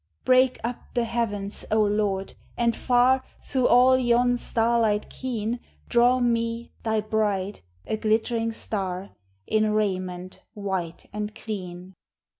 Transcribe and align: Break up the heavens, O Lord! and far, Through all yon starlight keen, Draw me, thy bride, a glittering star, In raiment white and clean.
Break 0.25 0.57
up 0.63 0.95
the 0.95 1.03
heavens, 1.03 1.63
O 1.69 1.79
Lord! 1.83 2.33
and 2.57 2.75
far, 2.75 3.23
Through 3.43 3.67
all 3.67 3.99
yon 3.99 4.35
starlight 4.35 5.11
keen, 5.11 5.59
Draw 5.89 6.21
me, 6.21 6.71
thy 6.81 7.01
bride, 7.01 7.59
a 7.85 7.97
glittering 7.97 8.51
star, 8.51 9.11
In 9.45 9.73
raiment 9.73 10.41
white 10.55 11.05
and 11.13 11.35
clean. 11.35 11.93